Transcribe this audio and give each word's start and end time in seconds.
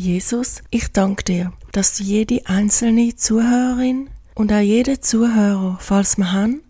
Jesus, 0.00 0.62
ich 0.70 0.92
danke 0.92 1.24
dir, 1.24 1.52
dass 1.72 1.96
du 1.96 2.04
jede 2.04 2.46
einzelne 2.46 3.16
Zuhörerin 3.16 4.08
und 4.36 4.52
auch 4.52 4.60
jeden 4.60 5.02
Zuhörer, 5.02 5.76
falls 5.80 6.16
wir 6.18 6.30
haben, 6.30 6.62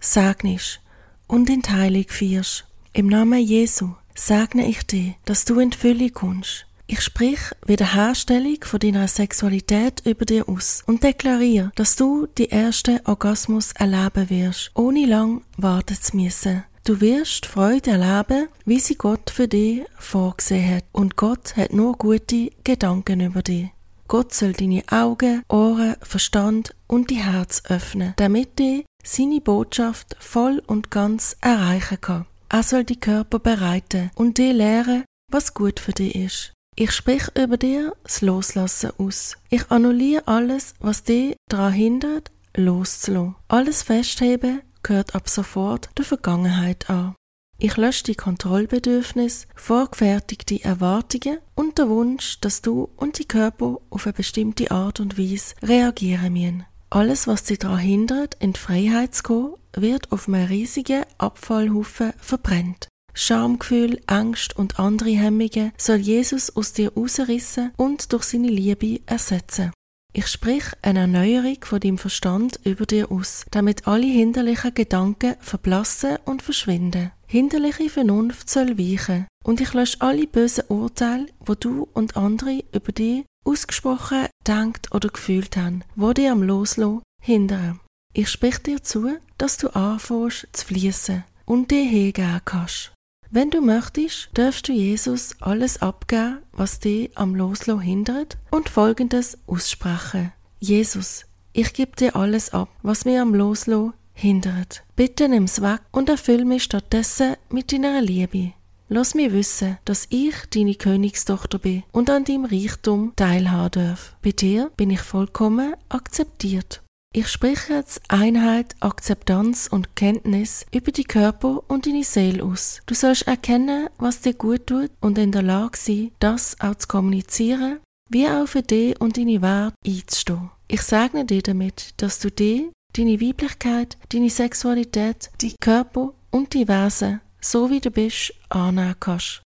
segnest 0.00 0.80
und 1.28 1.48
in 1.48 1.62
die 1.62 1.70
Heilung 1.70 2.06
führst. 2.08 2.64
Im 2.92 3.06
Namen 3.06 3.38
Jesu 3.38 3.90
segne 4.16 4.66
ich 4.66 4.84
dich, 4.84 5.14
dass 5.24 5.44
du 5.44 5.60
in 5.60 5.70
die 5.70 5.78
Fülle 5.78 6.10
kommst. 6.10 6.66
Ich 6.88 7.02
sprich 7.02 7.38
Wiederherstellung 7.64 8.58
von 8.62 8.80
deiner 8.80 9.06
Sexualität 9.06 10.04
über 10.04 10.24
dir 10.24 10.48
aus 10.48 10.82
und 10.84 11.04
deklariere, 11.04 11.70
dass 11.76 11.94
du 11.94 12.26
die 12.36 12.48
erste 12.48 13.00
Orgasmus 13.04 13.70
erleben 13.74 14.28
wirst, 14.28 14.72
ohne 14.74 15.06
lang 15.06 15.42
warten 15.56 15.96
zu 16.00 16.16
müssen. 16.16 16.64
Du 16.84 17.00
wirst 17.00 17.46
Freude 17.46 17.92
erleben, 17.92 18.48
wie 18.64 18.80
sie 18.80 18.96
Gott 18.96 19.30
für 19.30 19.46
dich 19.46 19.82
vorgesehen 19.98 20.76
hat. 20.76 20.84
Und 20.90 21.16
Gott 21.16 21.56
hat 21.56 21.72
nur 21.72 21.96
gute 21.96 22.50
Gedanken 22.64 23.20
über 23.20 23.42
dich. 23.42 23.68
Gott 24.08 24.34
soll 24.34 24.52
deine 24.52 24.82
Augen, 24.90 25.42
Ohren, 25.48 25.94
Verstand 26.02 26.74
und 26.88 27.10
die 27.10 27.22
Herz 27.22 27.62
öffnen, 27.68 28.14
damit 28.16 28.58
dich 28.58 28.84
seine 29.04 29.40
Botschaft 29.40 30.16
voll 30.18 30.60
und 30.66 30.90
ganz 30.90 31.36
erreichen 31.40 32.00
kann. 32.00 32.26
Er 32.48 32.64
soll 32.64 32.82
die 32.82 32.98
Körper 32.98 33.38
bereiten 33.38 34.10
und 34.16 34.38
dir 34.38 34.52
lehren, 34.52 35.04
was 35.30 35.54
gut 35.54 35.78
für 35.78 35.92
dich 35.92 36.16
ist. 36.16 36.52
Ich 36.74 36.90
sprich 36.90 37.22
über 37.38 37.58
dir 37.58 37.94
das 38.02 38.22
Loslassen 38.22 38.90
aus. 38.98 39.36
Ich 39.50 39.70
annulliere 39.70 40.26
alles, 40.26 40.74
was 40.80 41.04
dich 41.04 41.36
daran 41.48 41.72
hindert, 41.74 42.32
loszulassen. 42.56 43.36
Alles 43.46 43.84
Festheben 43.84 44.62
gehört 44.82 45.14
ab 45.14 45.28
sofort 45.28 45.90
der 45.96 46.04
Vergangenheit 46.04 46.90
an. 46.90 47.14
Ich 47.58 47.76
lösche 47.76 48.04
die 48.04 48.14
Kontrollbedürfnis, 48.16 49.46
vorgefertigte 49.54 50.64
Erwartungen 50.64 51.38
und 51.54 51.78
der 51.78 51.88
Wunsch, 51.88 52.40
dass 52.40 52.60
du 52.60 52.88
und 52.96 53.18
die 53.18 53.24
Körper 53.24 53.78
auf 53.88 54.06
eine 54.06 54.14
bestimmte 54.14 54.70
Art 54.72 54.98
und 54.98 55.16
Weise 55.16 55.54
reagieren 55.62 56.32
müssen. 56.32 56.66
Alles, 56.90 57.26
was 57.26 57.46
sie 57.46 57.58
daran 57.58 57.78
hindert, 57.78 58.36
in 58.40 58.52
die 58.52 58.60
Freiheit 58.60 59.14
zu 59.14 59.22
kommen, 59.22 59.54
wird 59.74 60.10
auf 60.12 60.28
einem 60.28 60.46
riesigen 60.46 61.04
Abfallhaufen 61.18 62.12
verbrennt. 62.18 62.88
Schamgefühl, 63.14 64.00
Angst 64.06 64.56
und 64.56 64.78
andere 64.78 65.10
Hemmungen 65.10 65.72
soll 65.78 65.96
Jesus 65.96 66.54
aus 66.56 66.72
dir 66.72 66.92
rausrissen 66.94 67.72
und 67.76 68.12
durch 68.12 68.24
seine 68.24 68.48
Liebe 68.48 69.00
ersetzen. 69.06 69.70
Ich 70.14 70.26
sprich 70.26 70.64
eine 70.82 71.00
Erneuerung 71.00 71.56
von 71.62 71.80
deinem 71.80 71.96
Verstand 71.96 72.60
über 72.64 72.84
dir 72.84 73.10
aus, 73.10 73.46
damit 73.50 73.86
alle 73.88 74.06
hinderlichen 74.06 74.74
Gedanken 74.74 75.36
verblassen 75.40 76.18
und 76.26 76.42
verschwinden. 76.42 77.12
Hinderliche 77.26 77.88
Vernunft 77.88 78.50
soll 78.50 78.76
weichen 78.76 79.26
und 79.42 79.62
ich 79.62 79.72
lösche 79.72 80.00
alle 80.00 80.26
bösen 80.26 80.64
Urteile, 80.68 81.28
wo 81.40 81.54
du 81.54 81.88
und 81.94 82.14
andere 82.14 82.62
über 82.74 82.92
dich 82.92 83.24
ausgesprochen, 83.44 84.26
denkt 84.46 84.94
oder 84.94 85.08
gefühlt 85.08 85.56
haben, 85.56 85.82
wo 85.96 86.12
dir 86.12 86.32
am 86.32 86.42
Loslassen 86.42 87.00
hindern. 87.22 87.80
Ich 88.12 88.28
sprich 88.28 88.58
dir 88.58 88.82
zu, 88.82 89.16
dass 89.38 89.56
du 89.56 89.68
anfängst 89.70 90.46
zu 90.52 90.66
fließen 90.66 91.24
und 91.46 91.70
dir 91.70 91.84
hingehen 91.84 92.42
kannst. 92.44 92.92
Wenn 93.34 93.48
du 93.48 93.62
möchtest, 93.62 94.28
darfst 94.34 94.68
du 94.68 94.74
Jesus 94.74 95.34
alles 95.40 95.80
abgeben, 95.80 96.40
was 96.52 96.80
dich 96.80 97.16
am 97.16 97.34
Loslassen 97.34 97.80
hindert 97.80 98.36
und 98.50 98.68
folgendes 98.68 99.38
aussprechen. 99.46 100.32
Jesus, 100.60 101.24
ich 101.54 101.72
gebe 101.72 101.96
dir 101.96 102.14
alles 102.14 102.52
ab, 102.52 102.68
was 102.82 103.06
mir 103.06 103.22
am 103.22 103.34
Loslassen 103.34 103.94
hindert. 104.12 104.84
Bitte 104.96 105.30
nimm's 105.30 105.62
weg 105.62 105.80
und 105.92 106.10
erfüll 106.10 106.44
mich 106.44 106.64
stattdessen 106.64 107.36
mit 107.48 107.72
deiner 107.72 108.02
Liebe. 108.02 108.52
Lass 108.90 109.14
mich 109.14 109.32
wissen, 109.32 109.78
dass 109.86 110.08
ich 110.10 110.34
deine 110.50 110.74
Königstochter 110.74 111.58
bin 111.58 111.84
und 111.90 112.10
an 112.10 112.24
deinem 112.24 112.44
Reichtum 112.44 113.14
teilhaben 113.16 113.86
darf. 113.86 114.14
Bei 114.20 114.32
dir 114.32 114.70
bin 114.76 114.90
ich 114.90 115.00
vollkommen 115.00 115.72
akzeptiert. 115.88 116.82
Ich 117.14 117.28
spreche 117.28 117.74
jetzt 117.74 118.00
Einheit, 118.08 118.74
Akzeptanz 118.80 119.68
und 119.70 119.96
Kenntnis 119.96 120.64
über 120.72 120.92
die 120.92 121.04
Körper 121.04 121.62
und 121.68 121.84
deine 121.84 122.04
Seele 122.04 122.42
aus. 122.42 122.80
Du 122.86 122.94
sollst 122.94 123.26
erkennen, 123.26 123.90
was 123.98 124.22
dir 124.22 124.32
gut 124.32 124.66
tut 124.68 124.90
und 125.02 125.18
in 125.18 125.30
der 125.30 125.42
Lage 125.42 125.76
sein, 125.76 126.12
das 126.20 126.58
auch 126.58 126.74
zu 126.74 126.88
kommunizieren, 126.88 127.80
wie 128.08 128.26
auch 128.26 128.46
für 128.46 128.62
dich 128.62 128.98
und 128.98 129.18
deine 129.18 129.42
Werte 129.42 129.74
einzustehen. 129.86 130.50
Ich 130.68 130.80
segne 130.80 131.26
dir 131.26 131.42
damit, 131.42 131.92
dass 131.98 132.18
du 132.18 132.30
dich, 132.30 132.70
deine 132.94 133.20
Weiblichkeit, 133.20 133.98
deine 134.08 134.30
Sexualität, 134.30 135.30
die 135.42 135.54
Körper 135.60 136.14
und 136.30 136.54
die 136.54 136.66
Wesen, 136.66 137.20
so 137.42 137.68
wie 137.68 137.80
du 137.80 137.90
bist, 137.90 138.32
annehmen 138.48 138.96
kannst. 139.00 139.42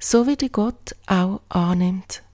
So 0.00 0.26
wie 0.26 0.36
dir 0.36 0.50
Gott 0.50 0.96
auch 1.06 1.42
annimmt. 1.48 2.24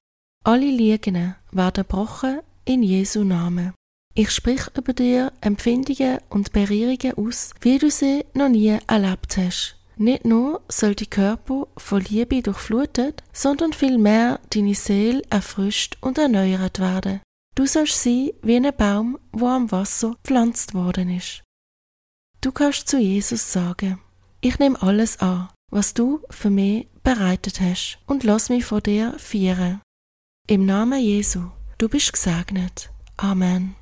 Alle 0.43 0.71
Liegen 0.71 1.35
werden 1.53 1.85
gebrochen 1.85 2.41
in 2.65 2.83
Jesu 2.83 3.25
Namen. 3.25 3.75
Ich 4.17 4.31
sprich 4.31 4.63
über 4.77 4.93
dir 4.93 5.33
Empfindungen 5.41 6.19
und 6.29 6.53
Berührungen 6.53 7.15
aus, 7.17 7.53
wie 7.61 7.79
du 7.79 7.91
sie 7.91 8.25
noch 8.35 8.49
nie 8.49 8.79
erlebt 8.87 9.37
hast. 9.37 9.77
Nicht 9.97 10.25
nur 10.25 10.63
soll 10.69 10.95
die 10.95 11.09
Körper 11.09 11.67
von 11.77 12.01
Liebe 12.01 12.43
durchflutet, 12.43 13.23
sondern 13.33 13.73
vielmehr 13.73 14.41
deine 14.51 14.75
Seele 14.75 15.23
erfrischt 15.31 15.99
und 16.01 16.19
erneuert 16.19 16.79
werden. 16.79 17.21
Du 17.57 17.67
sollst 17.67 18.03
sein 18.03 18.31
wie 18.43 18.57
ein 18.57 18.77
Baum, 18.77 19.19
wo 19.33 19.49
am 19.49 19.71
Wasser 19.71 20.17
pflanzt 20.25 20.75
worden 20.75 21.11
ist. 21.11 21.43
Du 22.41 22.53
kannst 22.53 22.89
zu 22.89 22.99
Jesus 22.99 23.53
sagen, 23.53 24.01
ich 24.41 24.59
nehme 24.59 24.81
alles 24.83 25.21
an, 25.21 25.49
was 25.71 25.95
du 25.95 26.21
für 26.31 26.51
mich 26.51 26.89
bereitet 27.03 27.61
hast 27.61 27.99
und 28.07 28.23
lass 28.23 28.49
mich 28.49 28.65
vor 28.65 28.81
dir 28.81 29.15
feiern. 29.19 29.81
Im 30.47 30.67
Namen 30.67 31.01
Jesu, 31.01 31.51
du 31.79 31.89
bist 31.89 32.13
gesegnet. 32.13 32.91
Amen. 33.17 33.73